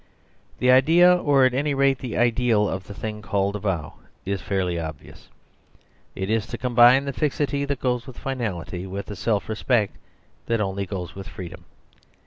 The 0.57 0.71
idea, 0.71 1.15
or 1.15 1.45
at 1.45 1.53
any 1.53 1.75
rate 1.75 1.99
the 1.99 2.17
ideal, 2.17 2.67
of 2.67 2.87
the 2.87 2.93
thing 2.95 3.21
called 3.21 3.55
a 3.55 3.59
vow 3.59 3.97
is 4.25 4.41
fairly 4.41 4.79
obvious. 4.79 5.27
It 6.15 6.27
is 6.27 6.47
to 6.47 6.57
combine 6.57 7.05
the 7.05 7.13
fixity 7.13 7.65
that 7.65 7.79
goes 7.79 8.07
with 8.07 8.17
finality 8.17 8.87
with 8.87 9.05
the 9.05 9.15
self 9.15 9.47
respect 9.47 9.95
that 10.47 10.59
only 10.59 10.87
goes 10.87 11.13
with 11.13 11.27
freedom. 11.27 11.65